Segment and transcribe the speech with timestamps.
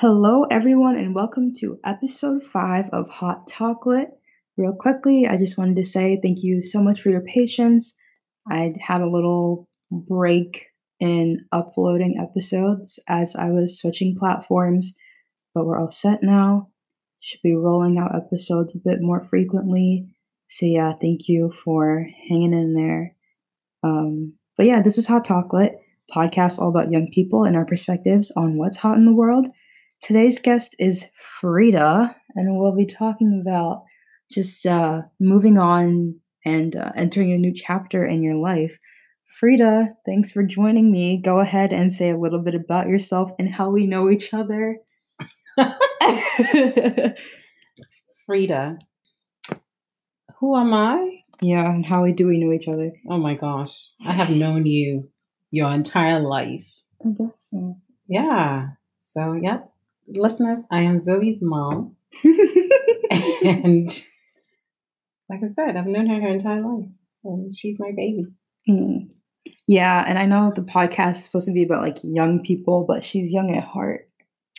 [0.00, 4.08] Hello, everyone, and welcome to episode five of Hot Chocolate.
[4.56, 7.94] Real quickly, I just wanted to say thank you so much for your patience.
[8.50, 10.68] I had a little break
[11.00, 14.96] in uploading episodes as I was switching platforms,
[15.54, 16.70] but we're all set now.
[17.20, 20.08] Should be rolling out episodes a bit more frequently.
[20.48, 23.14] So, yeah, thank you for hanging in there.
[23.82, 25.78] Um, but yeah, this is Hot Chocolate,
[26.10, 29.46] podcast all about young people and our perspectives on what's hot in the world.
[30.02, 33.84] Today's guest is Freda, and we'll be talking about
[34.30, 38.78] just uh, moving on and uh, entering a new chapter in your life.
[39.40, 41.20] Freda, thanks for joining me.
[41.20, 44.78] Go ahead and say a little bit about yourself and how we know each other.
[48.28, 48.78] Freda.
[50.38, 51.20] Who am I?
[51.42, 52.92] yeah, and how do we know each other?
[53.08, 53.90] Oh my gosh.
[54.06, 55.10] I have known you
[55.50, 56.82] your entire life.
[57.04, 57.76] I guess so.
[58.08, 58.68] Yeah.
[59.00, 59.70] So, yep.
[60.14, 61.96] Listeners, I am Zoe's mom.
[63.44, 63.88] and
[65.28, 66.88] like I said, I've known her her entire life.
[67.24, 68.24] And she's my baby.
[68.68, 69.10] Mm.
[69.66, 73.04] Yeah, and I know the podcast is supposed to be about like young people, but
[73.04, 74.10] she's young at heart.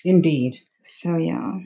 [0.05, 0.55] Indeed.
[0.83, 1.59] So yeah,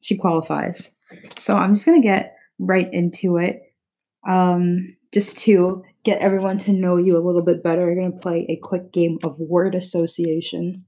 [0.00, 0.90] she qualifies.
[1.38, 3.62] So I'm just gonna get right into it.
[4.28, 8.46] Um, just to get everyone to know you a little bit better, I'm gonna play
[8.48, 10.84] a quick game of word association.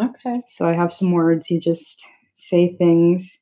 [0.00, 0.40] Okay.
[0.46, 1.50] So I have some words.
[1.50, 3.38] You just say things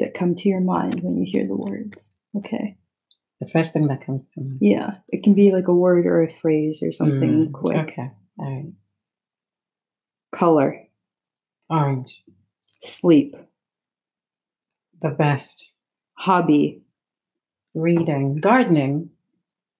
[0.00, 2.10] that come to your mind when you hear the words.
[2.36, 2.76] Okay.
[3.40, 4.58] The first thing that comes to mind.
[4.60, 7.76] Yeah, it can be like a word or a phrase or something Mm, quick.
[7.76, 8.10] Okay.
[8.38, 8.72] All right.
[10.32, 10.84] Color,
[11.70, 12.22] Orange.
[12.80, 13.34] sleep,
[15.02, 15.72] The best.
[16.14, 16.82] hobby,
[17.74, 18.36] Reading.
[18.40, 19.10] Gardening.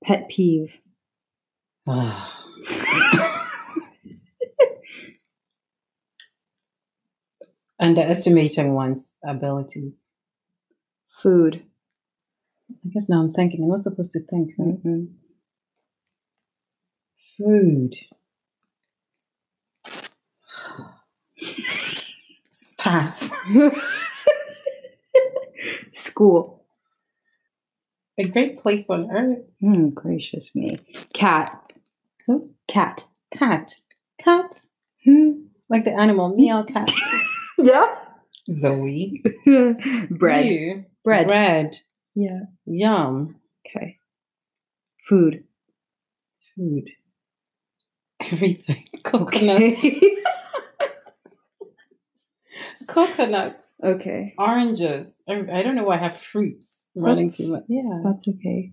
[0.05, 0.81] pet peeve,
[7.81, 10.09] Underestimating one's abilities.
[11.23, 11.63] food.
[12.71, 13.63] I guess now I'm thinking.
[13.63, 14.83] I'm not supposed to think, right?
[14.85, 15.09] Mhm.
[17.37, 17.95] Food.
[22.79, 23.33] Pass.
[25.93, 26.65] School.
[28.19, 29.39] A great place on earth.
[29.61, 30.79] Hmm, gracious me.
[31.13, 31.73] Cat.
[32.27, 32.51] Who?
[32.69, 33.05] Cat.
[33.33, 33.77] Cat.
[34.19, 34.63] Cat.
[35.05, 35.33] Hmm.
[35.69, 36.91] Like the animal meow cat.
[37.59, 37.87] Yeah.
[38.51, 39.23] Zoe.
[40.11, 40.47] Bread.
[40.47, 40.85] You.
[41.05, 41.27] Bread.
[41.27, 41.77] Bread.
[42.15, 42.41] Yeah.
[42.67, 43.37] Yum.
[43.67, 43.99] Okay.
[45.09, 45.45] Food.
[46.57, 46.89] Food.
[48.21, 48.85] Everything.
[49.05, 49.85] Coconuts.
[49.85, 50.01] Okay.
[52.87, 53.75] Coconuts.
[53.83, 54.35] okay.
[54.39, 55.23] Oranges.
[55.29, 58.01] I, don't know why I have fruits running That's- through my Yeah.
[58.05, 58.73] That's okay.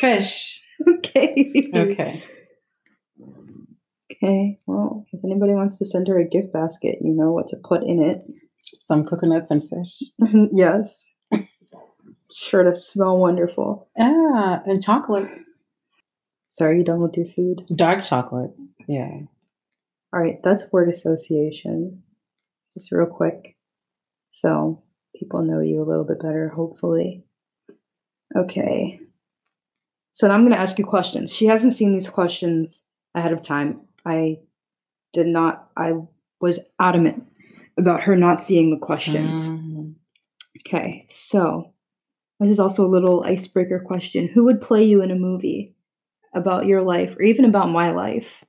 [0.00, 0.62] Fish.
[0.86, 1.70] Okay.
[1.74, 2.24] Okay.
[4.12, 4.58] Okay.
[4.66, 7.82] Well, if anybody wants to send her a gift basket, you know what to put
[7.82, 8.22] in it.
[8.64, 10.02] Some coconuts and fish.
[10.52, 11.08] yes.
[12.32, 13.88] Sure to smell wonderful.
[13.98, 15.56] Ah, and chocolates.
[16.50, 17.62] Sorry, you done with your food?
[17.74, 18.74] Dark chocolates.
[18.88, 19.20] Yeah.
[20.12, 22.02] All right, that's word association.
[22.74, 23.56] Just real quick.
[24.28, 24.82] So
[25.14, 27.24] people know you a little bit better, hopefully.
[28.36, 29.00] Okay.
[30.12, 31.34] So now I'm going to ask you questions.
[31.34, 32.84] She hasn't seen these questions
[33.14, 33.80] ahead of time.
[34.06, 34.38] I
[35.12, 35.94] did not, I
[36.40, 37.24] was adamant
[37.76, 39.38] about her not seeing the questions.
[39.38, 39.94] Mm.
[40.60, 41.72] Okay, so
[42.40, 44.28] this is also a little icebreaker question.
[44.28, 45.74] Who would play you in a movie
[46.34, 48.44] about your life or even about my life?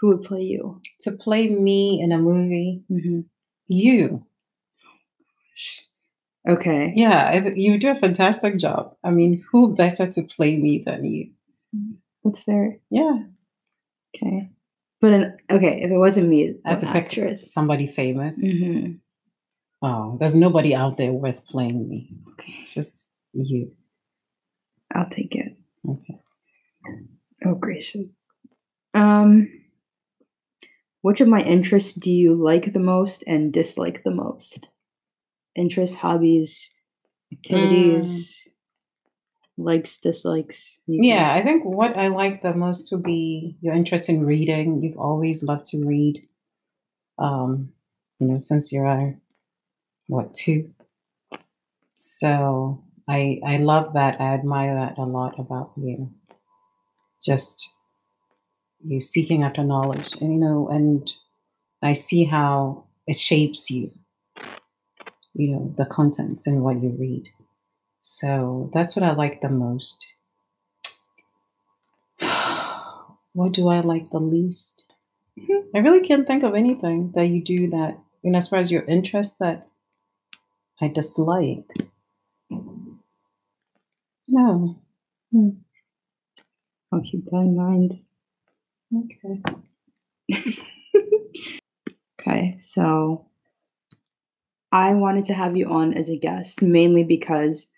[0.00, 0.80] Who would play you?
[1.02, 3.20] To play me in a movie, Mm-hmm.
[3.68, 4.26] you.
[6.48, 6.92] Okay.
[6.96, 8.96] Yeah, you do a fantastic job.
[9.04, 11.30] I mean, who better to play me than you?
[12.24, 12.78] That's fair.
[12.90, 13.24] Yeah.
[14.16, 14.50] Okay.
[15.00, 17.52] But an, okay, if it wasn't me, That's an a pick actress.
[17.52, 18.40] somebody famous.
[18.42, 18.92] hmm
[19.82, 22.10] Oh, there's nobody out there worth playing me.
[22.32, 23.72] Okay, It's just you.
[24.94, 25.56] I'll take it.
[25.88, 26.18] Okay.
[27.46, 28.18] Oh gracious.
[28.92, 29.48] Um,
[31.00, 34.68] which of my interests do you like the most and dislike the most?
[35.56, 36.70] Interests, hobbies,
[37.32, 38.39] activities,
[39.60, 40.80] likes, dislikes.
[40.86, 44.82] Yeah, I think what I like the most would be your interest in reading.
[44.82, 46.26] You've always loved to read.
[47.18, 47.72] Um,
[48.18, 49.14] you know, since you're
[50.06, 50.70] what two.
[51.94, 54.20] So I I love that.
[54.20, 56.10] I admire that a lot about you.
[57.22, 57.74] Just
[58.84, 61.10] you seeking after knowledge, and you know, and
[61.82, 63.90] I see how it shapes you.
[65.34, 67.30] You know, the contents and what you read.
[68.02, 70.06] So that's what I like the most.
[73.32, 74.82] What do I like the least?
[75.72, 78.82] I really can't think of anything that you do that, know, as far as your
[78.82, 79.68] interest that
[80.80, 81.70] I dislike.
[84.26, 84.80] No.
[85.30, 85.50] Hmm.
[86.92, 88.00] I'll keep that in mind.
[88.92, 89.42] Okay.
[92.20, 93.24] Okay, so
[94.72, 97.68] I wanted to have you on as a guest mainly because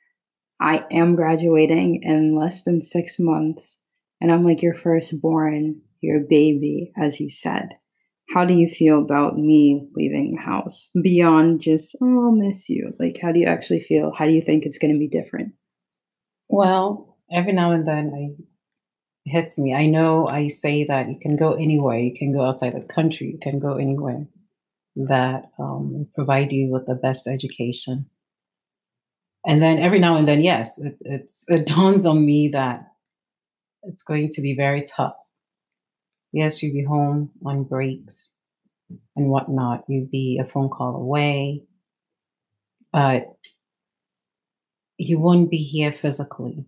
[0.63, 3.81] I am graduating in less than six months,
[4.21, 7.71] and I'm like your firstborn, your baby, as you said.
[8.33, 12.95] How do you feel about me leaving the house beyond just, oh, I'll miss you?
[13.01, 14.13] Like, how do you actually feel?
[14.17, 15.55] How do you think it's going to be different?
[16.49, 18.43] Well, every now and then I
[19.25, 19.75] it hits me.
[19.75, 23.33] I know I say that you can go anywhere, you can go outside the country,
[23.33, 24.29] you can go anywhere
[24.95, 28.07] that um, provide you with the best education.
[29.47, 32.87] And then every now and then, yes, it, it's, it dawns on me that
[33.83, 35.17] it's going to be very tough.
[36.33, 38.33] Yes, you'll be home on breaks
[39.17, 39.85] and whatnot.
[39.89, 41.63] You'd be a phone call away,
[42.93, 43.37] but
[44.97, 46.65] you won't be here physically.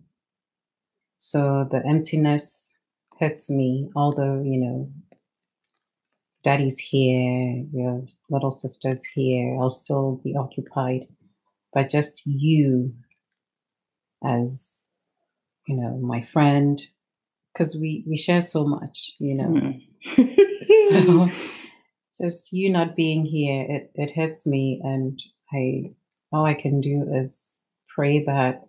[1.17, 2.77] So the emptiness
[3.17, 4.91] hits me, although, you know,
[6.43, 11.07] daddy's here, your little sister's here, I'll still be occupied.
[11.75, 12.95] But just you
[14.23, 14.95] as,
[15.67, 16.81] you know, my friend,
[17.53, 19.77] because we, we share so much, you know.
[20.17, 20.67] Mm.
[20.87, 21.29] so
[22.23, 25.21] just you not being here, it, it hits me and
[25.53, 25.91] I
[26.31, 28.67] all I can do is pray that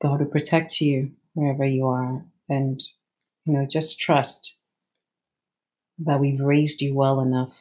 [0.00, 2.80] God will protect you wherever you are and
[3.44, 4.56] you know just trust
[5.98, 7.52] that we've raised you well enough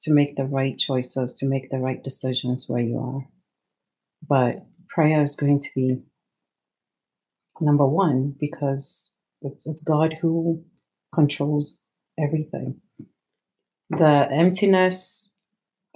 [0.00, 3.26] to make the right choices, to make the right decisions where you are.
[4.26, 6.02] But prayer is going to be
[7.60, 10.64] number one because it's, it's God who
[11.14, 11.82] controls
[12.18, 12.80] everything.
[13.90, 15.36] The emptiness,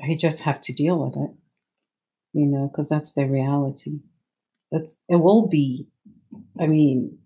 [0.03, 1.31] I just have to deal with it,
[2.32, 4.00] you know, because that's the reality.
[4.70, 5.88] It's, it will be,
[6.58, 7.19] I mean,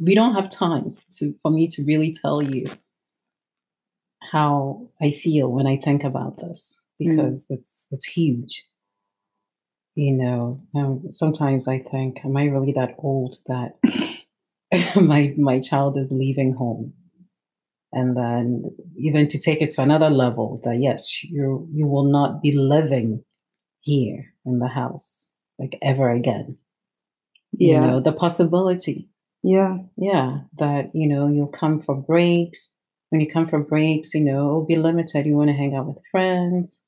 [0.00, 2.70] we don't have time to for me to really tell you
[4.30, 7.56] how I feel when I think about this because mm.
[7.56, 8.64] it's it's huge.
[9.94, 13.78] You know, um, sometimes I think, am I really that old that
[14.96, 16.92] my my child is leaving home?
[17.92, 18.64] And then
[18.98, 23.24] even to take it to another level, that yes, you you will not be living
[23.80, 26.58] here in the house like ever again.
[27.52, 27.80] Yeah.
[27.80, 29.08] You know, the possibility.
[29.42, 29.78] Yeah.
[29.96, 30.40] Yeah.
[30.58, 32.74] That, you know, you'll come for breaks
[33.10, 35.26] when you come for breaks, you know, it'll be limited.
[35.26, 36.82] You want to hang out with friends,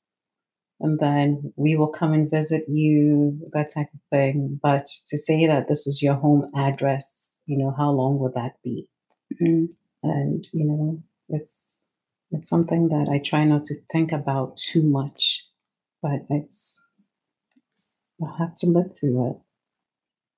[0.79, 4.59] and then we will come and visit you, that type of thing.
[4.61, 8.53] But to say that this is your home address, you know, how long will that
[8.63, 8.89] be?
[9.41, 9.65] Mm-hmm.
[10.03, 11.85] And you know, it's
[12.31, 15.45] it's something that I try not to think about too much,
[16.01, 16.81] but it's,
[17.71, 19.37] it's I have to live through it.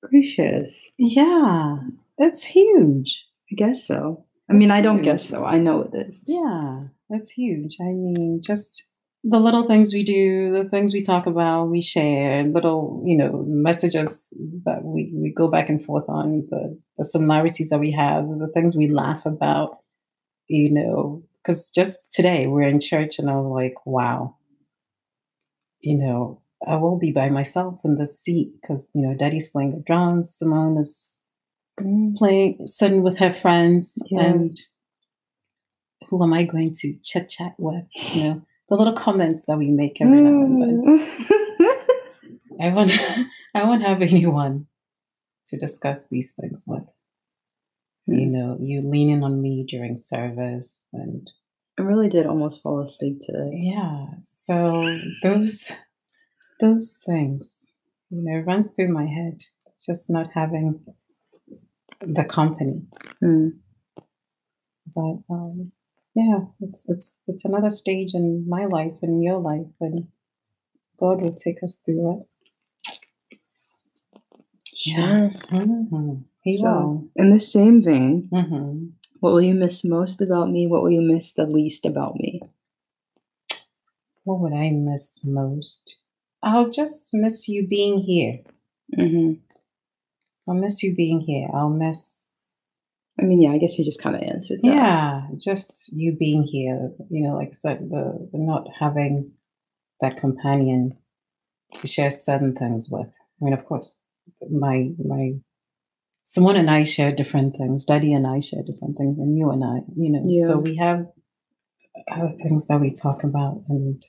[0.04, 0.92] Gracious.
[0.98, 1.78] Yeah,
[2.18, 3.25] it's huge.
[3.51, 4.25] I guess so.
[4.51, 5.06] I mean, I don't huge.
[5.06, 5.45] guess so.
[5.45, 6.24] I know it is.
[6.27, 7.77] Yeah, that's huge.
[7.80, 8.83] I mean, just
[9.24, 13.44] the little things we do, the things we talk about, we share, little, you know,
[13.48, 14.33] messages
[14.65, 18.51] that we, we go back and forth on, the, the similarities that we have, the
[18.53, 19.77] things we laugh about,
[20.48, 24.37] you know, because just today we're in church and I'm like, wow,
[25.81, 29.71] you know, I will be by myself in the seat because, you know, daddy's playing
[29.71, 31.20] the drums, Simone is
[32.18, 34.23] playing, sitting with her friends, Yeah.
[34.25, 34.59] and
[36.09, 37.85] who am I going to chit chat with?
[38.13, 40.83] You know, the little comments that we make every now and then.
[40.85, 42.61] Mm.
[42.61, 42.92] I won't,
[43.56, 44.68] I won't have anyone
[45.45, 46.83] to discuss these things with.
[48.07, 51.31] You know, you leaning on me during service, and
[51.80, 53.51] I really did almost fall asleep today.
[53.54, 55.71] yeah, so those
[56.59, 57.68] those things,
[58.09, 59.42] you know, runs through my head.
[59.85, 60.80] Just not having
[62.02, 62.84] the company.
[63.24, 63.60] Mm.
[64.96, 65.72] But um,
[66.16, 70.08] yeah, it's it's it's another stage in my life and your life, and
[71.00, 72.28] God will take us through it.
[74.76, 75.31] Sure.
[75.52, 76.24] Mhm.
[76.44, 77.10] He So, will.
[77.16, 78.94] in the same vein, Mhm.
[79.20, 80.68] what will you miss most about me?
[80.68, 82.42] What will you miss the least about me?
[84.24, 85.96] What would I miss most?
[86.44, 88.42] I'll just miss you being here.
[88.96, 89.34] hmm
[90.52, 91.48] I'll miss you being here.
[91.54, 92.30] I'll miss
[93.20, 94.68] I mean, yeah, I guess you just kind of answered that.
[94.68, 99.31] Yeah, just you being here, you know, like I said, the, the not having
[100.00, 100.98] that companion
[101.78, 103.14] to share certain things with.
[103.42, 104.02] I mean, of course,
[104.50, 105.34] my my
[106.24, 107.86] Simone and I share different things.
[107.86, 110.22] Daddy and I share different things, and you and I, you know.
[110.24, 110.48] Yeah.
[110.48, 111.06] So we have
[112.12, 114.04] other things that we talk about, and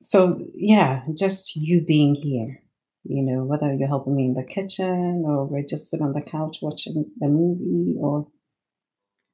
[0.00, 2.62] so yeah, just you being here,
[3.04, 6.20] you know, whether you're helping me in the kitchen or we're just sitting on the
[6.20, 8.26] couch watching a movie or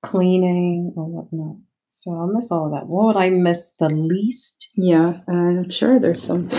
[0.03, 1.57] cleaning or whatnot.
[1.89, 2.87] So I'll miss all of that.
[2.89, 4.71] What would I miss the least?
[4.77, 6.59] Yeah, I'm sure there's something.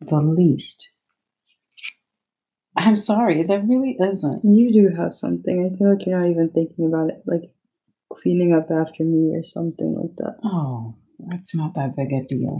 [0.00, 0.90] the least.
[2.76, 4.44] I'm sorry, there really isn't.
[4.44, 5.64] You do have something.
[5.64, 7.44] I feel like you're not even thinking about it, like
[8.10, 10.36] cleaning up after me or something like that.
[10.44, 10.96] Oh,
[11.28, 12.56] that's not that big a deal.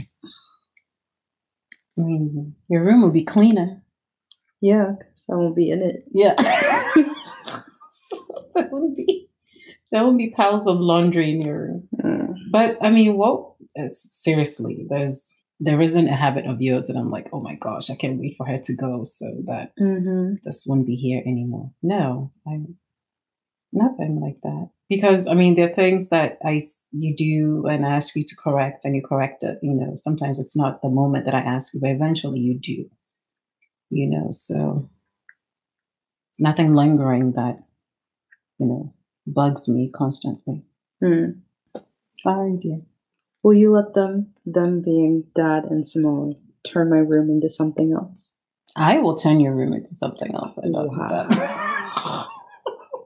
[2.01, 3.83] I mean, your room will be cleaner.
[4.61, 6.05] Yeah, because I won't be in it.
[6.11, 6.35] Yeah.
[7.89, 8.19] so
[8.55, 9.29] there will be
[9.93, 11.89] there will be piles of laundry in your room.
[12.03, 12.35] Mm.
[12.53, 13.53] But I mean, what?
[13.89, 17.95] Seriously, there's there isn't a habit of yours that I'm like, oh my gosh, I
[17.95, 20.37] can't wait for her to go so that Mm-hmm.
[20.45, 21.71] this wouldn't be here anymore.
[21.83, 22.77] No, I'm
[23.73, 24.71] nothing like that.
[24.91, 28.37] Because I mean, there are things that I you do and I ask you to
[28.37, 29.59] correct, and you correct it.
[29.63, 32.91] You know, sometimes it's not the moment that I ask you, but eventually you do.
[33.91, 34.91] You know, so
[36.29, 37.63] it's nothing lingering that
[38.59, 38.93] you know
[39.27, 40.65] bugs me constantly.
[41.03, 41.41] Mm.
[42.11, 42.83] Sorry, dear.
[43.43, 46.35] Will you let them, them being Dad and Simone,
[46.67, 48.35] turn my room into something else?
[48.77, 50.59] I will turn your room into something else.
[50.59, 51.27] I love Wow.
[51.31, 52.27] that.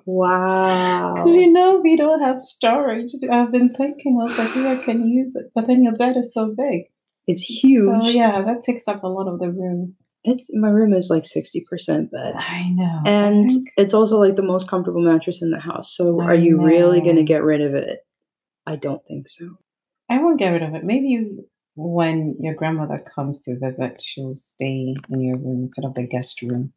[0.07, 1.15] Wow.
[1.15, 3.13] Because you know we don't have storage.
[3.31, 5.47] I've been thinking, I was like, yeah, I can use it.
[5.55, 6.83] But then your bed is so big.
[7.27, 8.05] It's huge.
[8.05, 9.97] So yeah, that takes up a lot of the room.
[10.25, 13.03] It's my room is like sixty percent bed, I know.
[13.05, 15.95] And think- it's also like the most comfortable mattress in the house.
[15.95, 18.01] So, I are you really gonna get rid of it?
[18.67, 19.57] I don't think so.
[20.11, 20.85] I won't get rid of it.
[20.85, 21.47] Maybe you,
[21.77, 26.41] when your grandmother comes to visit, she'll stay in your room instead of the guest
[26.43, 26.73] room,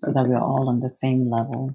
[0.00, 1.74] so that we're all on the same level.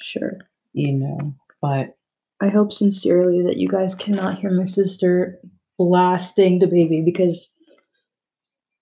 [0.00, 0.38] Sure.
[0.72, 1.96] You know, but
[2.40, 5.40] I hope sincerely that you guys cannot hear my sister
[5.76, 7.52] blasting the baby because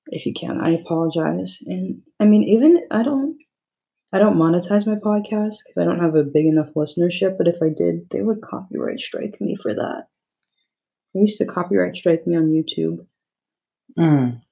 [0.09, 1.59] if you can, I apologize.
[1.67, 3.37] And I mean, even I don't,
[4.13, 7.37] I don't monetize my podcast because I don't have a big enough listenership.
[7.39, 10.07] But if I did, they would copyright strike me for that.
[11.15, 13.07] They used to copyright strike me on YouTube.
[13.99, 14.43] Mm.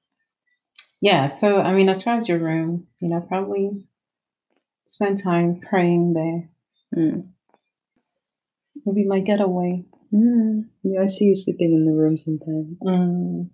[1.01, 3.85] Yeah, so I mean, as far as your room, you know, probably
[4.85, 6.49] spend time praying there.
[6.95, 7.27] Mm.
[8.93, 9.83] be my getaway.
[10.13, 10.65] Mm.
[10.83, 12.79] Yeah, I see you sleeping in the room sometimes.
[12.81, 13.49] Mm.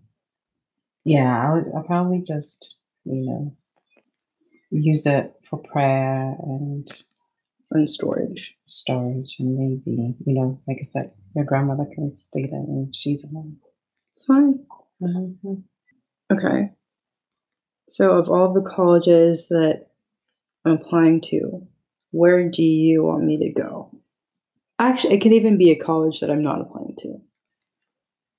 [1.06, 3.58] Yeah, I'll, I'll probably just, you know,
[4.70, 6.88] use it for prayer and
[7.72, 8.56] And storage.
[8.66, 13.30] storage, and maybe, you know, like I said, your grandmother can stay there and she's
[13.32, 13.58] home.
[14.28, 14.66] Fine.
[15.02, 15.64] Mhm.
[16.32, 16.70] Okay.
[17.90, 19.88] So, of all the colleges that
[20.66, 21.68] I'm applying to,
[22.12, 23.92] where do you want me to go?
[24.80, 27.22] Actually, it can even be a college that I'm not applying to.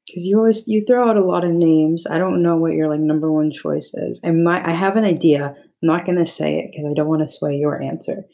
[0.06, 2.06] Because you always you throw out a lot of names.
[2.06, 4.20] I don't know what your like number one choice is.
[4.24, 5.54] I might I have an idea.
[5.56, 8.24] I'm not gonna say it because I don't want to sway your answer,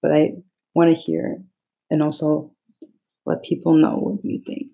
[0.00, 0.32] but I
[0.74, 1.42] want to hear
[1.90, 2.52] and also
[3.26, 4.70] let people know what you think.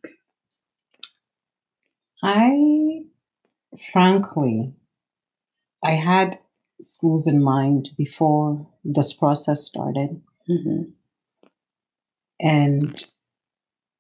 [2.22, 3.04] I,
[3.92, 4.74] frankly,
[5.82, 6.38] I had
[6.80, 10.20] schools in mind before this process started.
[10.46, 10.82] hmm
[12.40, 13.04] And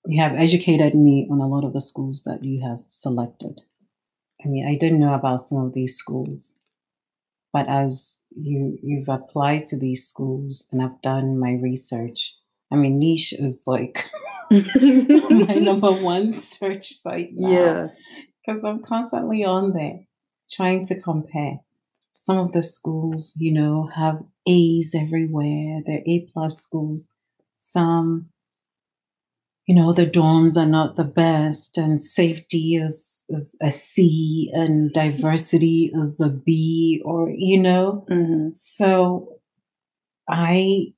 [0.06, 3.60] you have educated me on a lot of the schools that you have selected.
[4.44, 6.58] I mean, I didn't know about some of these schools,
[7.52, 12.34] but as you you've applied to these schools and I've done my research,
[12.72, 14.06] I mean, niche is like
[14.50, 17.86] my number one search site now yeah.
[18.40, 20.00] because I'm constantly on there
[20.50, 21.60] trying to compare.
[22.12, 25.80] Some of the schools, you know, have A's everywhere.
[25.86, 27.12] They're A plus schools.
[27.52, 28.30] Some,
[29.66, 34.92] you know, the dorms are not the best, and safety is, is a C, and
[34.92, 38.04] diversity is a B, or you know.
[38.08, 39.40] hmm So,
[40.28, 40.94] I,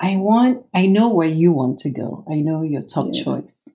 [0.00, 0.66] I want.
[0.74, 2.24] I know where you want to go.
[2.30, 3.22] I know your top Yeah.
[3.22, 3.68] choice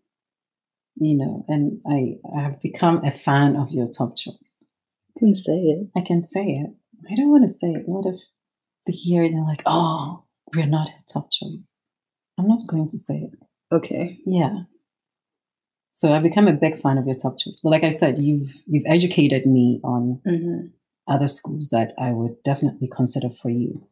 [0.96, 4.64] you know, and I, I have become a fan of your top choice.
[5.16, 5.88] You can say it.
[5.96, 6.70] I can say it.
[7.12, 7.84] I don't want to say it.
[7.86, 8.22] What if
[8.86, 10.24] they hear it and they're like, oh,
[10.56, 11.80] we're not her top choice?
[12.38, 13.40] I'm not going to say it.
[13.72, 14.20] Okay.
[14.26, 14.64] Yeah.
[15.90, 17.60] So I've become a big fan of your top choice.
[17.64, 20.68] But like I said, you've you've educated me on hmm
[21.06, 23.86] other schools that I would definitely consider for you.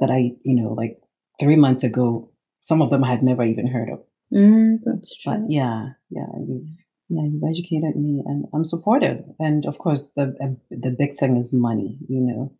[0.00, 0.98] That I, you know, like
[1.38, 2.30] three months ago,
[2.62, 4.02] some of them I had never even heard of.
[4.32, 5.32] Mm, that's true.
[5.32, 6.66] But yeah, yeah, you've
[7.10, 9.24] yeah, you've educated me, and I'm supportive.
[9.40, 11.98] And of course, the uh, the big thing is money.
[12.08, 12.52] You know,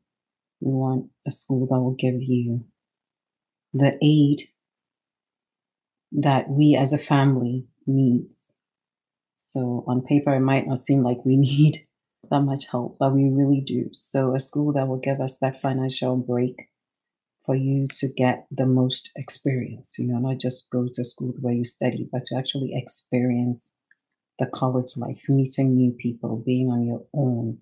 [0.61, 2.64] We want a school that will give you
[3.75, 4.42] the aid
[6.12, 8.57] that we as a family needs.
[9.37, 11.87] So on paper, it might not seem like we need
[12.30, 13.90] that much help, but we really do.
[13.92, 16.69] So a school that will give us that financial break
[17.47, 21.54] for you to get the most experience, you know, not just go to school where
[21.54, 23.76] you study, but to actually experience
[24.41, 27.59] the college life, meeting new people, being on your own,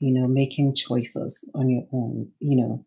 [0.00, 2.84] you know, making choices on your own, you know,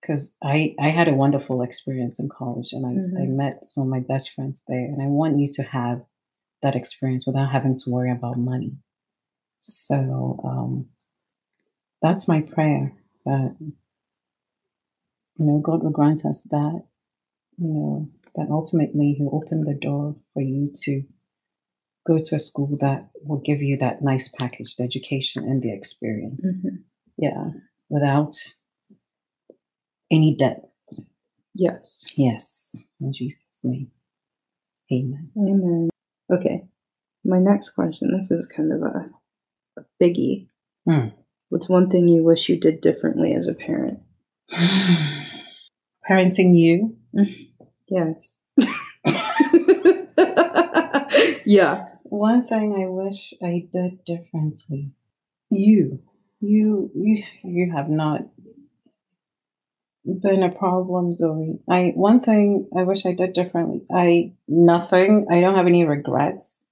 [0.00, 3.22] because I, I had a wonderful experience in college and I, mm-hmm.
[3.22, 4.84] I met some of my best friends there.
[4.84, 6.02] And I want you to have
[6.60, 8.76] that experience without having to worry about money.
[9.60, 10.86] So um,
[12.02, 12.92] that's my prayer
[13.24, 13.74] that, you
[15.46, 16.82] know, God will grant us that,
[17.56, 21.04] you know, that ultimately He'll open the door for you to
[22.06, 25.72] go to a school that will give you that nice package, the education and the
[25.72, 26.46] experience.
[26.46, 26.76] Mm-hmm.
[27.18, 27.50] Yeah,
[27.88, 28.34] without
[30.10, 30.68] any debt.
[31.54, 32.04] Yes.
[32.16, 32.76] Yes.
[33.00, 33.90] In Jesus' name.
[34.92, 35.30] Amen.
[35.36, 35.90] Amen.
[36.32, 36.64] Okay.
[37.24, 39.10] My next question this is kind of a,
[39.78, 40.48] a biggie.
[40.88, 41.08] Hmm.
[41.50, 44.00] What's one thing you wish you did differently as a parent?
[46.10, 46.96] Parenting you?
[47.88, 48.40] Yes.
[51.44, 51.84] yeah.
[52.12, 54.92] One thing I wish I did differently.
[55.48, 56.02] You.
[56.40, 58.20] You you you have not
[60.04, 61.60] been a problem, Zoe.
[61.66, 63.86] I one thing I wish I did differently.
[63.90, 65.26] I nothing.
[65.30, 66.66] I don't have any regrets.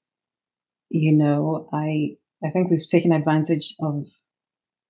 [0.91, 4.09] You know, I I think we've taken advantage of,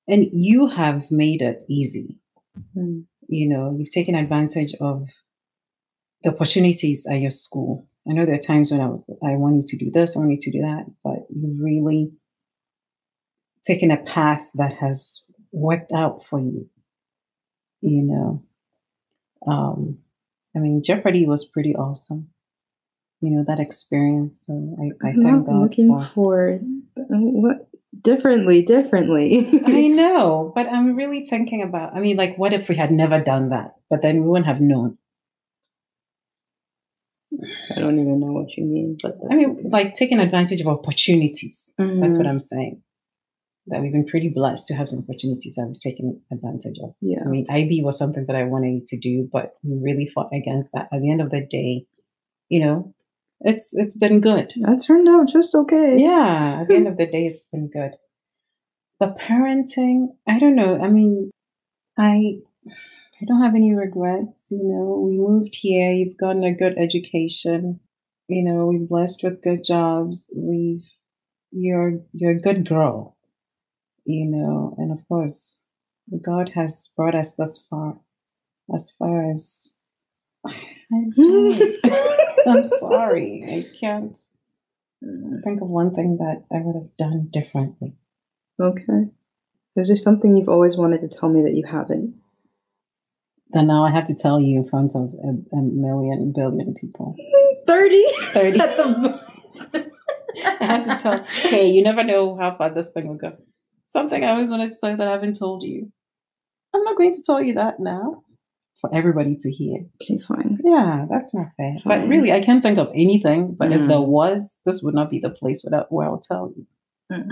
[0.08, 2.18] and you have made it easy.
[2.58, 3.02] Mm-hmm.
[3.28, 5.10] You know, you've taken advantage of
[6.24, 7.89] the opportunities at your school.
[8.08, 10.20] I know there are times when I was, I want you to do this, I
[10.20, 12.12] want you to do that, but you've really
[13.62, 16.68] taken a path that has worked out for you
[17.80, 18.42] you know.
[19.46, 19.98] Um,
[20.54, 22.28] I mean, Jeopardy was pretty awesome.
[23.20, 24.46] You know that experience.
[24.46, 26.60] So I, I thank God looking for, for
[26.98, 27.68] uh, what
[28.00, 29.60] differently, differently.
[29.66, 31.94] I know, but I'm really thinking about.
[31.94, 33.76] I mean, like, what if we had never done that?
[33.90, 34.96] But then we wouldn't have known.
[37.76, 39.68] I don't even know what you mean, but I mean, okay.
[39.68, 41.74] like taking advantage of opportunities.
[41.78, 42.00] Mm-hmm.
[42.00, 42.32] That's what mm-hmm.
[42.32, 42.82] I'm saying
[43.66, 46.90] that we've been pretty blessed to have some opportunities that we've taken advantage of.
[47.00, 47.20] Yeah.
[47.24, 50.72] I mean, IB was something that I wanted to do, but we really fought against
[50.72, 50.88] that.
[50.92, 51.86] At the end of the day,
[52.48, 52.94] you know,
[53.40, 54.52] it's it's been good.
[54.56, 55.96] That turned out just okay.
[55.98, 56.60] Yeah.
[56.62, 57.92] At the end of the day, it's been good.
[58.98, 60.78] But parenting, I don't know.
[60.78, 61.30] I mean,
[61.96, 62.38] I
[63.20, 64.48] I don't have any regrets.
[64.50, 65.92] You know, we moved here.
[65.92, 67.80] You've gotten a good education.
[68.28, 70.32] You know, we're blessed with good jobs.
[70.34, 70.84] We've
[71.52, 73.16] you're you're a good girl
[74.10, 75.62] you know, and of course,
[76.20, 77.98] God has brought us thus far,
[78.74, 79.76] as far as
[80.46, 81.12] I'm,
[82.46, 84.16] I'm sorry, I can't
[85.44, 87.94] think of one thing that I would have done differently.
[88.60, 89.10] Okay.
[89.76, 92.14] Is there something you've always wanted to tell me that you haven't?
[93.52, 97.16] Then now I have to tell you in front of a, a million billion people.
[97.66, 98.04] 30?
[98.32, 98.60] 30.
[100.60, 103.36] I have to tell, hey, you never know how far this thing will go
[103.90, 105.92] something I always wanted to say that I haven't told you.
[106.74, 108.22] I'm not going to tell you that now
[108.80, 109.80] for everybody to hear.
[110.02, 110.58] Okay, fine.
[110.64, 111.74] Yeah, that's not fair.
[111.82, 111.82] Fine.
[111.84, 113.56] But really, I can't think of anything.
[113.58, 113.80] But mm.
[113.80, 116.66] if there was, this would not be the place where, where I'll tell you.
[117.12, 117.28] Mm.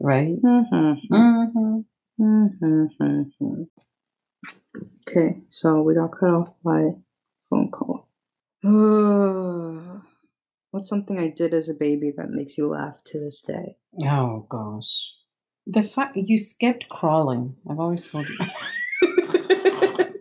[0.00, 0.34] Right?
[0.42, 1.14] Mm-hmm.
[1.14, 2.22] Mm-hmm.
[2.22, 3.62] Mm-hmm.
[4.76, 6.90] Okay, so we got cut off by
[7.48, 8.08] phone call.
[10.70, 13.76] What's something I did as a baby that makes you laugh to this day?
[14.04, 15.10] Oh, gosh.
[15.66, 18.38] The fact you skipped crawling, I've always told you.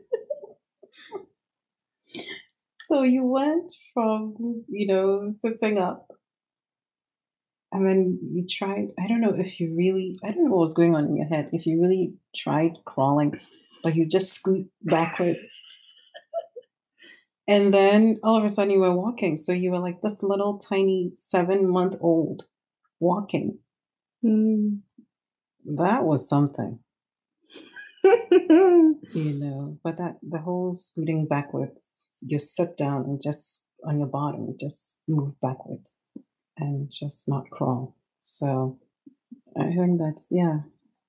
[2.79, 6.07] so you went from, you know, sitting up
[7.71, 10.73] and then you tried, I don't know if you really, I don't know what was
[10.73, 13.39] going on in your head, if you really tried crawling,
[13.83, 15.61] but you just scoot backwards.
[17.47, 19.37] and then all of a sudden you were walking.
[19.37, 22.45] So you were like this little tiny seven month old
[22.99, 23.59] walking.
[24.25, 24.79] Mm
[25.65, 26.79] that was something.
[28.03, 34.07] you know, but that the whole scooting backwards, you sit down and just on your
[34.07, 36.01] bottom, just move backwards
[36.59, 37.95] and just not crawl.
[38.21, 38.79] So
[39.59, 40.59] I think that's yeah,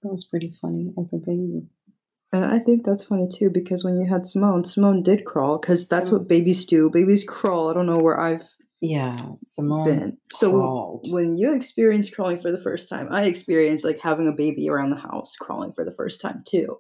[0.03, 1.69] that was pretty funny as a baby.
[2.33, 5.89] And I think that's funny too because when you had Simone, Simone did crawl because
[5.89, 6.89] that's what babies do.
[6.89, 7.71] Babies crawl.
[7.71, 8.45] I don't know where I've
[8.81, 10.19] yeah, Simone been.
[10.33, 11.07] So crawled.
[11.11, 14.91] when you experience crawling for the first time, I experienced like having a baby around
[14.91, 16.79] the house crawling for the first time too.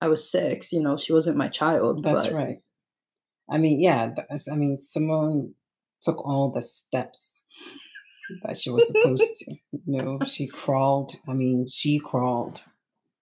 [0.00, 0.72] I was six.
[0.72, 2.02] You know, she wasn't my child.
[2.02, 2.56] That's but right.
[3.50, 4.10] I mean, yeah.
[4.50, 5.54] I mean, Simone
[6.02, 7.44] took all the steps
[8.42, 9.54] that she was supposed to.
[9.86, 11.12] You know, she crawled.
[11.28, 12.62] I mean, she crawled.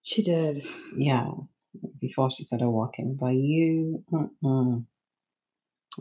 [0.03, 0.65] She did.
[0.95, 1.31] Yeah,
[1.99, 3.17] before she started walking.
[3.19, 4.85] But you, mm-mm.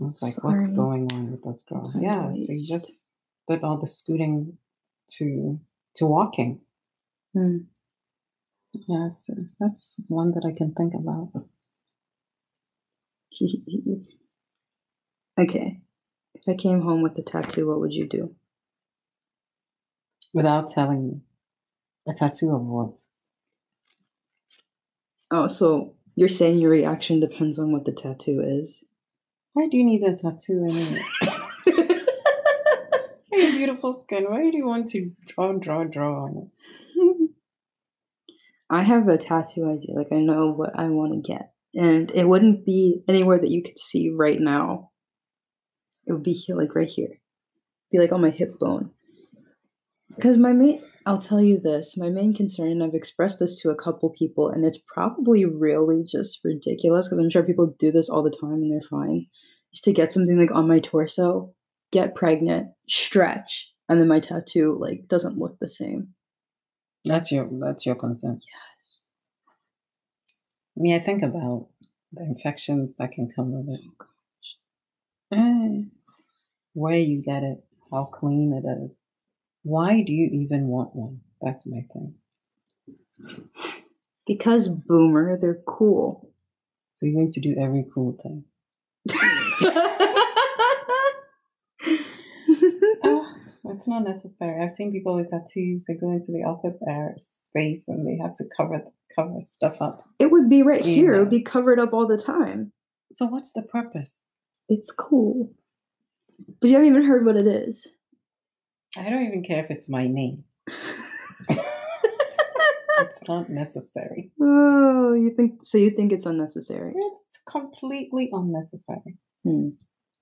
[0.00, 1.90] I was like, what's going on with this girl?
[1.98, 3.12] Yeah, so you just
[3.48, 4.58] did all the scooting
[5.18, 5.58] to
[5.96, 6.60] to walking.
[7.32, 7.58] Hmm.
[8.72, 11.30] Yes, that's one that I can think about.
[15.38, 15.80] okay.
[16.34, 18.34] If I came home with a tattoo, what would you do?
[20.34, 21.20] Without telling me,
[22.08, 22.98] a tattoo of what?
[25.30, 28.84] Oh, so you're saying your reaction depends on what the tattoo is?
[29.52, 31.02] Why do you need a tattoo anyway?
[33.32, 34.24] Your beautiful skin.
[34.28, 37.30] Why do you want to draw, draw, draw on it?
[38.70, 39.94] I have a tattoo idea.
[39.94, 43.62] Like I know what I want to get, and it wouldn't be anywhere that you
[43.62, 44.90] could see right now.
[46.06, 47.20] It would be here, like right here,
[47.90, 48.90] be like on my hip bone.
[50.16, 53.70] Because my main, I'll tell you this, my main concern, and I've expressed this to
[53.70, 58.08] a couple people, and it's probably really just ridiculous because I'm sure people do this
[58.08, 59.26] all the time and they're fine.
[59.72, 61.52] Is to get something like on my torso,
[61.92, 66.14] get pregnant, stretch, and then my tattoo like doesn't look the same.
[67.04, 68.40] That's your that's your concern.
[68.42, 69.02] Yes.
[70.76, 71.68] I mean, I think about
[72.12, 73.84] the infections that can come with it.
[75.32, 75.82] Oh, eh,
[76.72, 79.02] Where you get it, how clean it is.
[79.66, 81.22] Why do you even want one?
[81.42, 82.14] That's my thing.
[84.24, 86.30] Because boomer, they're cool.
[86.92, 88.44] So you're going to do every cool thing.
[93.04, 93.34] Ah,
[93.66, 94.62] it's not necessary.
[94.62, 95.84] I've seen people with tattoos.
[95.84, 98.82] They go into the office air space and they have to cover
[99.14, 100.04] cover stuff up.
[100.18, 101.14] it would be right here.
[101.14, 102.72] It would be covered up all the time.
[103.12, 104.24] So what's the purpose?
[104.68, 105.52] It's cool.
[106.60, 107.86] But you haven't even heard what it is.
[108.96, 110.44] I don't even care if it's my name.
[112.98, 114.30] It's not necessary.
[114.40, 115.76] oh, you think so?
[115.78, 116.94] You think it's unnecessary?
[116.96, 119.18] It's completely unnecessary.
[119.44, 119.68] Hmm.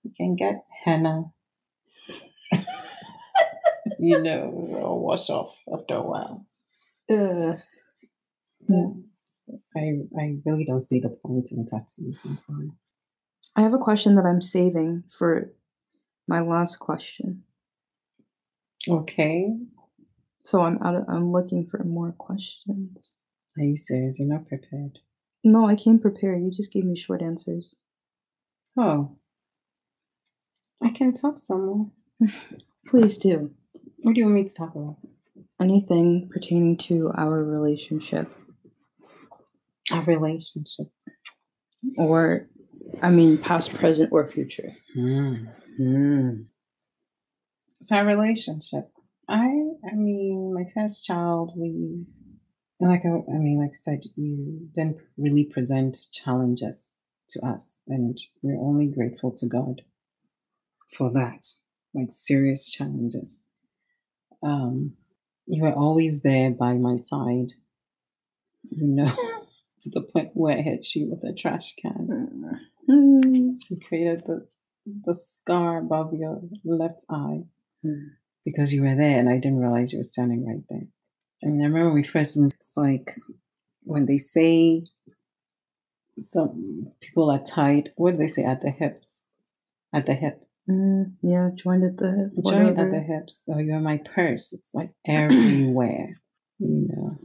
[0.02, 1.22] You can get henna,
[3.98, 6.44] you know, or wash off after a while.
[7.08, 7.54] Uh,
[8.68, 8.90] Yeah.
[9.76, 12.22] I I really don't see the point in tattoos.
[12.24, 12.70] I'm sorry.
[13.56, 15.52] I have a question that I'm saving for
[16.26, 17.44] my last question.
[18.88, 19.48] Okay.
[20.42, 20.94] So I'm out.
[20.96, 23.16] Of, I'm looking for more questions.
[23.58, 24.18] Are you serious?
[24.18, 24.98] You're not prepared.
[25.42, 26.42] No, I came prepared.
[26.42, 27.76] You just gave me short answers.
[28.76, 29.16] Oh.
[30.82, 31.90] I can talk some more.
[32.88, 33.50] Please do
[34.02, 34.96] What do you want me to talk about?
[35.60, 38.28] anything pertaining to our relationship,
[39.92, 40.86] Our relationship.
[41.96, 42.48] or
[43.00, 44.72] I mean, past, present, or future.
[44.94, 45.34] Hmm.
[45.78, 46.30] Hmm.
[47.84, 48.90] So our relationship.
[49.28, 49.44] I
[49.84, 52.06] I mean, my first child, we
[52.80, 56.96] like I, I mean, like I said, you didn't really present challenges
[57.30, 59.82] to us, and we're only grateful to God
[60.96, 61.44] for that.
[61.92, 63.46] Like serious challenges.
[64.42, 64.94] Um,
[65.46, 67.52] you were always there by my side.
[68.70, 69.14] You know,
[69.82, 72.58] to the point where I hit you with a trash can.
[72.88, 73.58] Mm.
[73.68, 74.70] You created this
[75.04, 77.44] the scar above your left eye.
[78.44, 80.88] Because you were there and I didn't realize you were standing right there.
[81.42, 83.10] I mean, I remember we first it's like
[83.82, 84.84] when they say
[86.18, 89.22] some people are tied, what do they say at the hips?
[89.92, 90.40] At the hip.
[90.68, 92.44] Mm, yeah, joined at the hip.
[92.44, 93.42] Join at the hips.
[93.44, 94.52] So you're my purse.
[94.52, 96.20] It's like everywhere,
[96.58, 97.18] you know.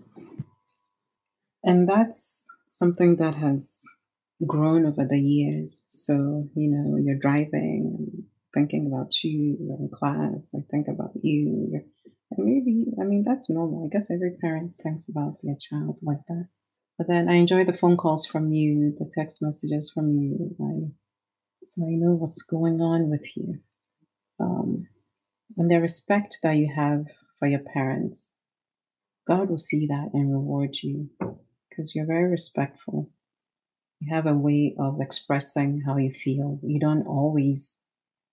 [1.63, 3.85] And that's something that has
[4.45, 5.83] grown over the years.
[5.85, 11.81] So, you know, you're driving thinking about you, in class, I think about you.
[12.31, 13.85] And maybe, I mean, that's normal.
[13.85, 16.47] I guess every parent thinks about their child like that.
[16.97, 20.55] But then I enjoy the phone calls from you, the text messages from you.
[20.61, 20.91] I,
[21.63, 23.59] so I know what's going on with you.
[24.39, 24.87] Um,
[25.57, 27.05] and the respect that you have
[27.39, 28.35] for your parents,
[29.27, 31.09] God will see that and reward you
[31.69, 33.09] because you're very respectful.
[33.99, 36.59] You have a way of expressing how you feel.
[36.63, 37.78] You don't always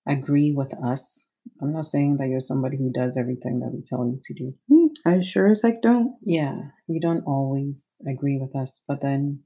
[0.06, 1.32] agree with us.
[1.60, 4.54] I'm not saying that you're somebody who does everything that we tell you to do.
[4.70, 6.16] Mm, I sure as heck don't.
[6.22, 6.56] Yeah,
[6.88, 9.40] you don't always agree with us, but then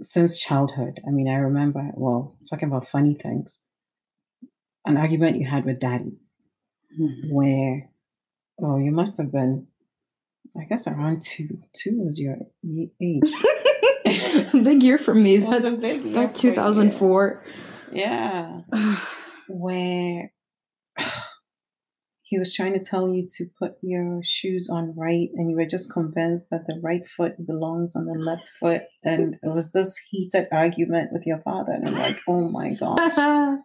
[0.00, 3.64] since childhood, I mean, I remember, well, talking about funny things,
[4.84, 6.18] an argument you had with daddy
[7.30, 7.88] where,
[8.60, 9.66] oh, you must have been,
[10.58, 11.48] I guess, around two.
[11.74, 12.36] Two was your
[13.00, 13.22] age.
[14.52, 15.36] big year for me.
[15.36, 16.90] It was That, a big year that for you.
[17.92, 17.98] 2004.
[18.00, 18.96] Yeah.
[19.48, 20.32] where
[22.32, 25.66] he was trying to tell you to put your shoes on right and you were
[25.66, 29.98] just convinced that the right foot belongs on the left foot and it was this
[30.10, 33.14] heated argument with your father and I'm like oh my gosh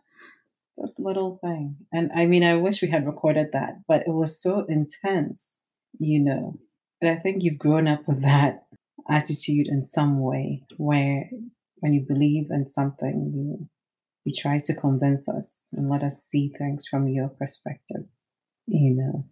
[0.78, 4.40] this little thing and i mean i wish we had recorded that but it was
[4.40, 5.62] so intense
[5.98, 6.54] you know
[7.02, 8.66] and i think you've grown up with that
[9.10, 11.30] attitude in some way where
[11.80, 13.68] when you believe in something you
[14.28, 18.04] you try to convince us and let us see things from your perspective
[18.68, 19.26] you know?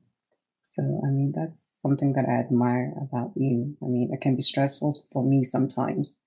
[0.62, 3.78] So i mean that's something that i admire about you.
[3.84, 6.24] I mean it can be stressful for me sometimes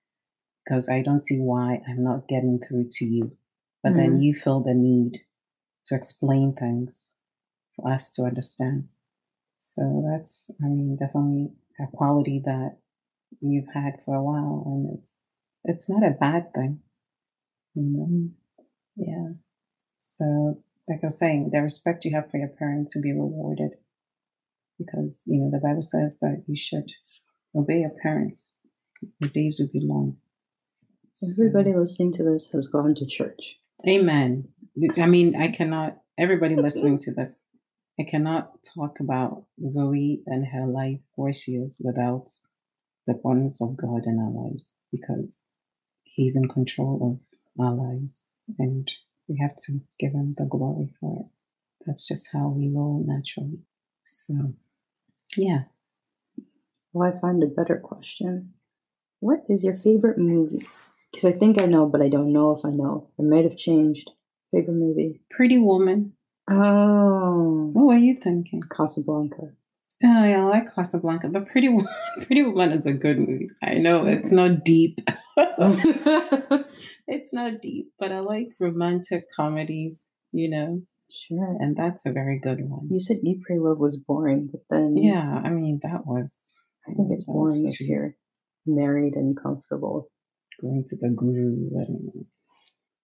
[0.63, 3.35] because i don't see why i'm not getting through to you.
[3.83, 4.21] But then mm-hmm.
[4.21, 5.19] you feel the need
[5.87, 7.11] to explain things
[7.75, 8.87] for us to understand.
[9.57, 11.51] So that's i mean definitely
[11.81, 12.77] a quality that
[13.41, 15.25] you've had for a while and it's
[15.65, 16.79] it's not a bad thing
[17.75, 18.29] you know
[18.99, 19.29] yeah
[19.97, 23.71] so like i was saying the respect you have for your parents will be rewarded
[24.77, 26.89] because you know the bible says that you should
[27.55, 28.53] obey your parents
[29.19, 30.17] your days will be long
[31.13, 33.57] So- Everybody listening to this has gone to church.
[33.87, 34.47] Amen.
[34.97, 37.41] I mean, I cannot, everybody listening to this,
[37.99, 42.27] I cannot talk about Zoe and her life where she is without
[43.07, 45.45] the abundance of God in our lives because
[46.03, 46.95] He's in control
[47.57, 48.23] of our lives
[48.57, 48.89] and
[49.27, 51.25] we have to give Him the glory for it.
[51.85, 53.59] That's just how we roll naturally.
[54.05, 54.53] So,
[55.37, 55.63] yeah.
[56.93, 58.53] Well, I find a better question.
[59.19, 60.67] What is your favorite movie?
[61.11, 63.09] Because I think I know, but I don't know if I know.
[63.17, 64.11] It might have changed.
[64.51, 65.21] Favorite movie?
[65.29, 66.13] Pretty Woman.
[66.49, 68.61] Oh, What were you thinking?
[68.75, 69.51] Casablanca.
[70.01, 71.93] Oh yeah, I like Casablanca, but Pretty Woman,
[72.25, 73.49] Pretty Woman is a good movie.
[73.61, 75.01] I know it's not deep.
[75.37, 76.55] Oh.
[77.09, 81.57] it's not deep, but I like romantic comedies, you know, sure.
[81.59, 82.87] and that's a very good one.
[82.89, 86.53] You said Eat, Pray, Love was boring, but then Yeah, I mean that was.
[86.87, 88.15] I think it's boring if you're
[88.65, 90.09] married and comfortable.
[90.61, 91.69] going to the guru.
[91.75, 92.25] And,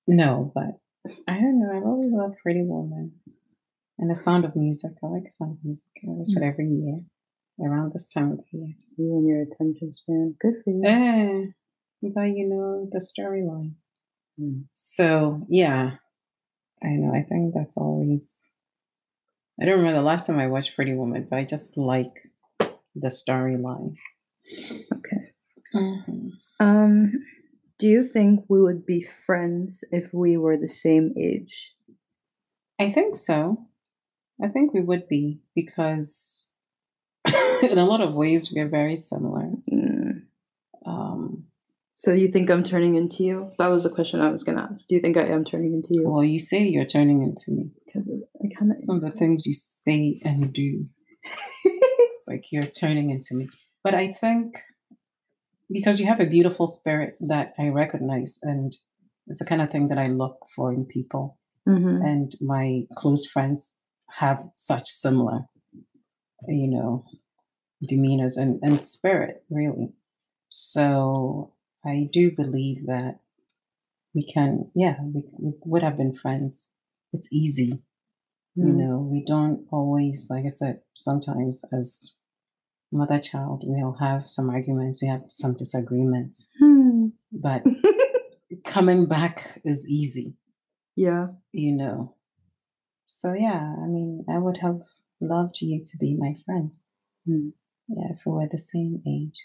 [0.08, 0.80] no, but
[1.28, 1.76] I don't know.
[1.76, 3.14] I've always loved Pretty Woman
[4.00, 4.92] and The Sound of Music.
[5.04, 5.88] I like Sound of Music.
[6.04, 7.02] I watch it every year
[7.64, 8.74] around this time of the year.
[8.98, 10.36] You and your attention span.
[10.40, 10.84] Good for you.
[10.86, 11.46] Eh,
[12.14, 13.74] but you know the storyline.
[14.40, 14.66] Mm.
[14.74, 15.92] So yeah,
[16.84, 17.14] I know.
[17.14, 18.46] I think that's always.
[19.60, 22.14] I don't remember the last time I watched Pretty Woman, but I just like
[22.60, 23.96] the storyline.
[24.94, 25.32] Okay.
[25.74, 26.30] Mm-hmm.
[26.60, 27.12] Um,
[27.78, 31.74] do you think we would be friends if we were the same age?
[32.80, 33.68] I think so.
[34.42, 36.50] I think we would be because,
[37.28, 39.52] in a lot of ways, we are very similar.
[39.72, 40.24] Mm.
[40.86, 41.35] Um,
[41.98, 43.52] So you think I'm turning into you?
[43.58, 44.86] That was the question I was gonna ask.
[44.88, 46.10] Do you think I am turning into you?
[46.10, 47.72] well, you say you're turning into me.
[47.86, 48.10] Because
[48.44, 48.78] I kind of.
[48.78, 50.86] Some of the things you say and do.
[51.66, 53.48] it's like you're turning into me.
[53.82, 54.58] But I think
[55.72, 58.76] because you have a beautiful spirit that I recognize, and
[59.28, 61.38] it's the kind of thing that I look for in people.
[61.66, 63.78] hmm And my close friends
[64.20, 65.46] have such similar,
[66.48, 67.06] you know,
[67.90, 69.94] demeanors and, and spirit, really.
[70.50, 71.55] So
[71.86, 73.20] I do believe that
[74.14, 76.72] we can, yeah, we, we would have been friends.
[77.14, 77.82] It's easy
[78.58, 78.78] you Mm.
[78.78, 82.16] know we don't always like i said sometimes as
[82.90, 87.08] mother child we'll have some arguments we have some disagreements Hmm.
[87.34, 87.64] but
[88.64, 90.36] coming back is easy
[90.96, 91.28] Yeah.
[91.52, 92.16] you know
[93.06, 94.80] so yeah i mean i would have
[95.20, 96.72] loved you to be my friend
[97.28, 97.50] Hmm.
[97.90, 99.38] yeah if we were the same age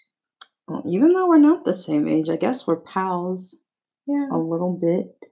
[0.71, 3.57] Well, even though we're not the same age, I guess we're pals
[4.07, 5.27] yeah a little bit.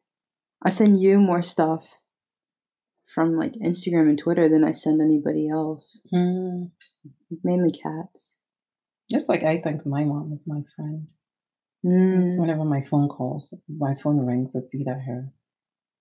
[0.63, 1.85] I send you more stuff
[3.15, 6.01] from like Instagram and Twitter than I send anybody else.
[6.13, 6.71] Mm.
[7.45, 8.37] Mainly cats.
[9.11, 11.07] just like i think my mom is my friend
[11.87, 12.37] Mm.
[12.41, 15.33] whenever my phone calls my phone rings it's either her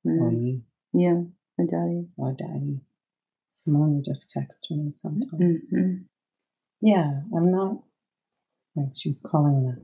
[0.04, 0.42] or Mm.
[0.46, 0.62] you
[0.94, 1.22] Yeah,
[1.58, 2.08] my daddy.
[2.18, 2.82] or daddy
[3.46, 6.06] simone will just text me sometimes Mhm.
[6.82, 7.84] Yeah, I'm not.
[8.78, 9.76] Like she's calling now.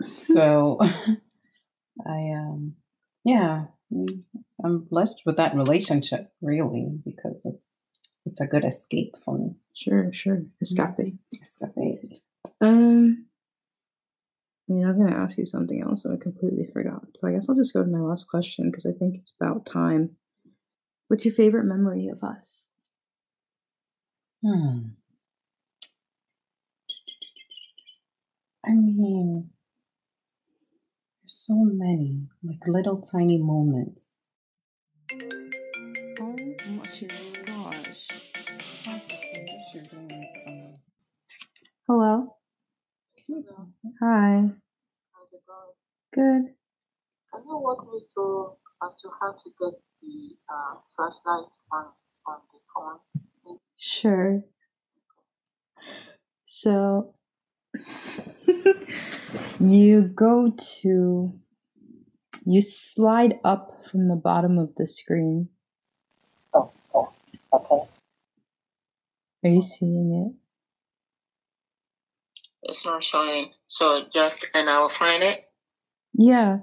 [0.10, 0.78] So,
[2.06, 2.74] I um,
[3.24, 3.64] yeah,
[4.62, 7.82] I'm blessed with that relationship really because it's
[8.24, 9.56] it's a good escape for me.
[9.74, 10.42] Sure, sure.
[10.60, 11.18] Escape.
[11.42, 12.22] Escape.
[12.60, 13.26] Um,
[14.68, 17.06] I mean, I was going to ask you something else, and I completely forgot.
[17.14, 19.64] So I guess I'll just go to my last question because I think it's about
[19.64, 20.16] time.
[21.08, 22.66] What's your favorite memory of us?
[24.44, 24.90] Hmm.
[28.64, 29.50] I mean,
[31.22, 34.24] there's so many, like little tiny moments.
[36.20, 36.36] Oh
[36.68, 36.84] my
[37.46, 38.08] gosh.
[41.86, 42.36] Hello.
[44.00, 44.50] Hi.
[45.12, 45.74] How's it going?
[46.12, 46.54] Good.
[47.32, 51.86] Can you walk me through as to how to get the uh, flashlight on
[52.26, 53.58] on the phone?
[53.76, 54.42] Sure.
[56.46, 57.14] So
[59.60, 60.52] you go
[60.82, 61.32] to
[62.44, 65.48] you slide up from the bottom of the screen.
[66.54, 67.12] Oh, oh,
[67.52, 67.88] okay.
[69.44, 70.34] Are you seeing it?
[72.62, 73.52] It's not showing.
[73.66, 75.44] So just and I will find it.
[76.14, 76.60] Yeah.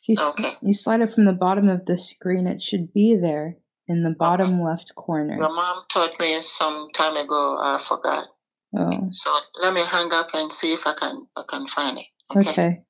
[0.00, 0.56] If you Okay.
[0.60, 4.14] you slide it from the bottom of the screen, it should be there in the
[4.18, 5.36] bottom left corner.
[5.38, 7.58] Your mom taught me some time ago.
[7.60, 8.28] I forgot.
[8.76, 9.30] Oh, So
[9.62, 12.04] let me hang up and see if I can I can find it.
[12.36, 12.50] Okay.
[12.50, 12.82] okay.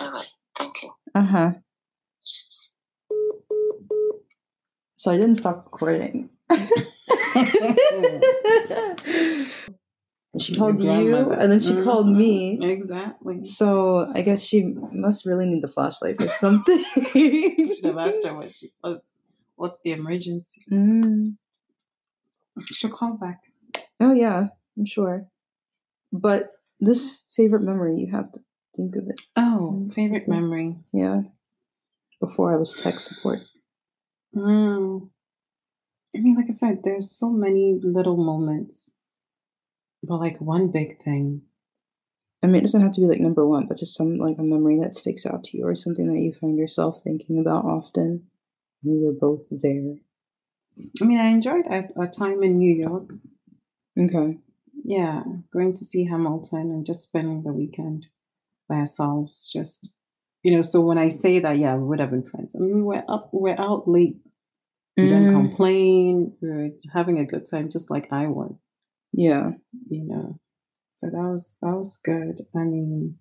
[0.00, 0.30] All right.
[0.56, 0.90] Thank you.
[1.14, 1.50] Uh huh.
[4.96, 6.30] So I didn't stop recording.
[10.38, 12.16] she called you, and then she called Mhm.
[12.16, 12.58] me.
[12.70, 13.44] Exactly.
[13.44, 16.78] So I guess she must really need the flashlight or something.
[17.12, 19.10] Should have asked her what she what's,
[19.56, 20.64] what's the emergency.
[20.70, 21.36] Mm.
[22.64, 23.40] She'll call back.
[24.00, 25.26] Oh yeah, I'm sure.
[26.12, 28.40] But this favorite memory, you have to
[28.76, 29.20] think of it.
[29.36, 30.76] Oh, favorite memory.
[30.92, 31.22] Yeah.
[32.20, 33.40] Before I was tech support.
[34.34, 35.08] Mm.
[36.16, 38.96] I mean, like I said, there's so many little moments,
[40.02, 41.42] but like one big thing.
[42.42, 44.42] I mean, it doesn't have to be like number one, but just some like a
[44.42, 48.26] memory that sticks out to you, or something that you find yourself thinking about often.
[48.82, 49.96] We were both there.
[51.00, 53.10] I mean, I enjoyed a, a time in New York.
[53.98, 54.38] Okay.
[54.84, 58.06] Yeah, going to see Hamilton and just spending the weekend
[58.68, 59.50] by ourselves.
[59.52, 59.96] Just
[60.42, 62.54] you know, so when I say that, yeah, we would have been friends.
[62.54, 64.18] I mean, we're up, we were out late.
[64.96, 66.36] We don't Mm, complain.
[66.40, 68.70] We're having a good time, just like I was.
[69.12, 69.52] yeah.
[69.88, 70.38] You know,
[70.90, 72.46] so that was that was good.
[72.54, 73.18] I mean,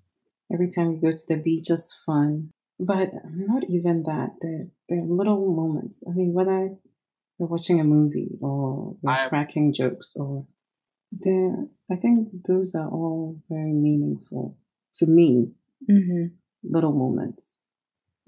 [0.52, 2.52] every time we go to the beach, just fun.
[2.80, 4.32] But not even that.
[4.42, 6.04] There, there are little moments.
[6.08, 6.76] I mean, whether
[7.38, 10.46] we're watching a movie or we're I- cracking jokes or
[11.20, 14.58] there, I think those are all very meaningful
[14.96, 15.54] to me.
[15.88, 16.28] hmm
[16.64, 17.58] Little moments.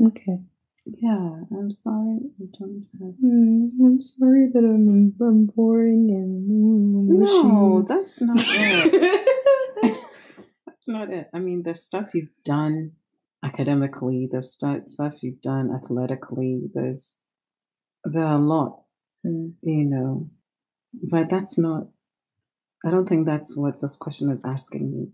[0.01, 0.39] Okay.
[0.85, 2.19] Yeah, I'm sorry.
[2.39, 3.15] I don't have.
[3.23, 9.27] Mm, I'm sorry that I'm, I'm boring and mm, No, that's not it.
[10.67, 11.29] That's not it.
[11.33, 12.91] I mean, the stuff you've done
[13.43, 17.19] academically, the stu- stuff you've done athletically, there's
[18.03, 18.83] there are a lot,
[19.25, 20.29] Mm, you know.
[20.93, 21.87] But that's not
[22.85, 25.11] I don't think that's what this question is asking me.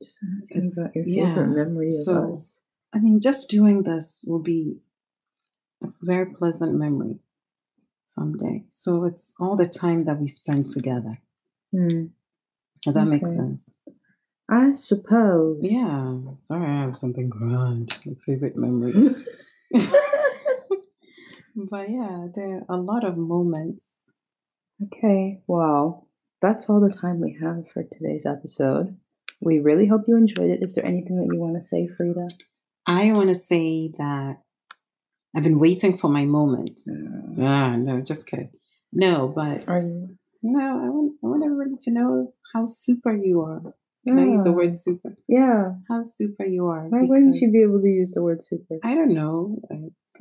[0.00, 2.62] Just asking It's- about your yeah, favorite memory of so- us.
[2.92, 4.80] I mean, just doing this will be
[5.82, 7.18] a very pleasant memory
[8.04, 8.64] someday.
[8.70, 11.18] So it's all the time that we spend together.
[11.74, 12.10] Mm,
[12.82, 13.74] Does that make sense?
[14.48, 15.58] I suppose.
[15.62, 16.20] Yeah.
[16.38, 17.94] Sorry, I have something grand.
[18.06, 19.28] My favorite memories.
[19.72, 19.90] but
[21.90, 24.02] yeah, there are a lot of moments.
[24.84, 26.05] Okay, well,
[26.40, 28.96] that's all the time we have for today's episode.
[29.40, 30.60] We really hope you enjoyed it.
[30.62, 32.26] Is there anything that you want to say, Freda?
[32.86, 34.36] I want to say that
[35.34, 36.80] I've been waiting for my moment.
[36.88, 38.50] Mm, Ah, no, just kidding.
[38.92, 40.16] No, but Are you?
[40.42, 43.60] no, I want I want everybody to know how super you are.
[44.06, 45.16] Can I use the word super?
[45.28, 45.72] Yeah.
[45.88, 46.84] How super you are.
[46.88, 48.76] Why wouldn't you be able to use the word super?
[48.84, 49.58] I don't know.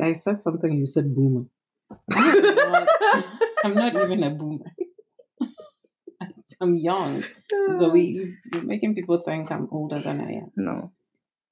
[0.01, 0.71] I, I said something.
[0.75, 1.45] You said boomer.
[2.11, 4.65] I'm not even a boomer.
[6.65, 7.23] I'm young.
[7.77, 10.51] So we, you're making people think I'm older than I am.
[10.55, 10.91] No.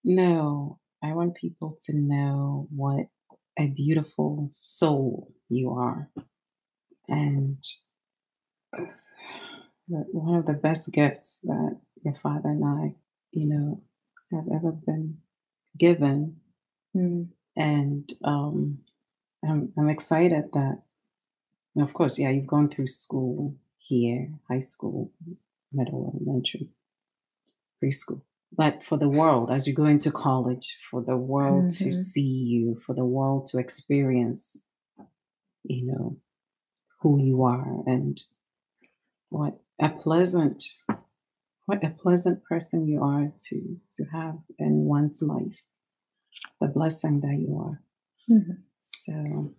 [0.03, 3.05] No, I want people to know what
[3.57, 6.09] a beautiful soul you are.
[7.07, 7.63] And
[9.87, 12.95] one of the best gifts that your father and I,
[13.31, 13.83] you know,
[14.31, 15.19] have ever been
[15.77, 16.37] given.
[16.95, 18.79] Mm, And um,
[19.47, 20.81] I'm, I'm excited that,
[21.77, 23.55] of course, yeah, you've gone through school
[23.87, 25.11] here, high school,
[25.71, 26.69] middle, elementary,
[27.81, 28.21] preschool.
[28.55, 31.93] But for the world, as you go into college, for the world to Mhm.
[31.95, 34.67] see you, for the world to experience,
[35.63, 36.17] you know,
[37.01, 38.21] who you are and
[39.29, 40.63] what a pleasant,
[41.65, 45.59] what a pleasant person you are to to have in one's life.
[46.61, 47.81] The blessing that you are.
[48.29, 48.63] Mhm.
[48.77, 49.55] So.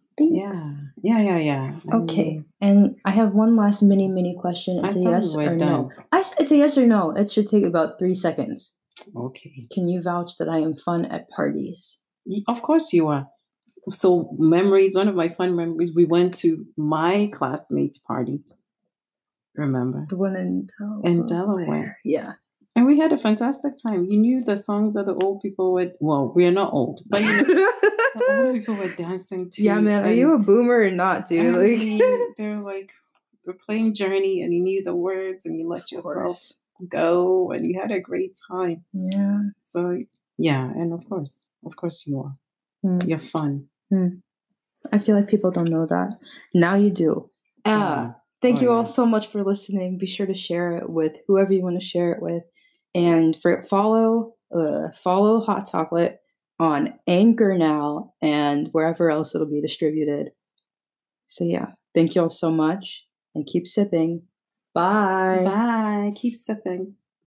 [1.03, 1.81] Yeah, yeah, yeah, yeah.
[1.93, 4.85] I Okay, mean, and I have one last mini mini question.
[4.85, 5.59] It's a yes or done.
[5.59, 5.91] no.
[6.13, 7.11] I it's a yes or no.
[7.11, 8.73] It should take about three seconds.
[9.17, 9.53] Okay.
[9.73, 12.01] Can you vouch that I am fun at parties?
[12.49, 13.27] Of course you are.
[13.91, 18.41] So memories, one of my fun memories, we went to my classmates' party.
[19.57, 20.07] Remember?
[20.09, 21.11] The one in Delaware.
[21.11, 21.99] In Delaware.
[22.05, 22.33] Yeah.
[22.77, 24.07] And we had a fantastic time.
[24.09, 27.21] You knew the songs that the old people would well, we are not old, but
[27.23, 27.71] you know
[28.29, 29.63] old people were dancing to.
[29.63, 30.05] yeah, man.
[30.05, 31.55] Are and- you a boomer or not, dude?
[32.01, 32.91] Like, they're like
[33.47, 36.59] we're playing Journey and you knew the words and you let yourself course.
[36.89, 38.85] go and you had a great time.
[38.93, 39.41] Yeah.
[39.61, 39.99] So
[40.39, 42.37] yeah, and of course, of course you are.
[42.85, 43.07] Mm.
[43.09, 43.69] You're fun.
[44.93, 46.19] I feel like people don't know that.
[46.53, 47.31] Now you do.
[47.65, 48.17] Uh, Mm.
[48.43, 48.89] thank Oh, you all yeah.
[48.89, 49.99] so much for listening.
[49.99, 52.43] Be sure to share it with whoever you want to share it with,
[52.95, 56.19] and for follow uh, follow Hot Chocolate
[56.65, 60.31] on Anchor now and wherever else it'll be distributed.
[61.27, 63.05] So yeah, thank you all so much,
[63.35, 64.23] and keep sipping.
[64.75, 65.43] Bye.
[65.45, 66.13] Bye.
[66.17, 66.95] Keep sipping.